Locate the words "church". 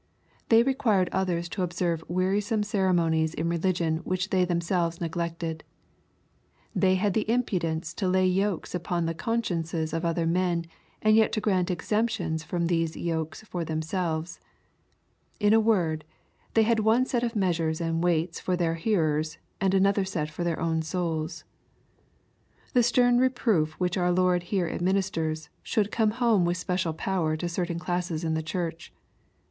28.41-28.91